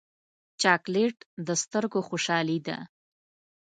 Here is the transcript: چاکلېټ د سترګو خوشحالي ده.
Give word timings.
چاکلېټ 0.61 1.17
د 1.47 1.49
سترګو 1.63 1.99
خوشحالي 2.09 2.59
ده. 2.67 2.77